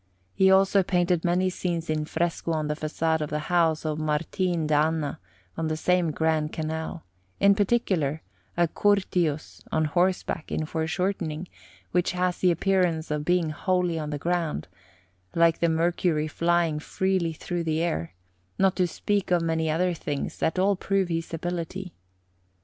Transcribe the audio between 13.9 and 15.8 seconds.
in the round, like the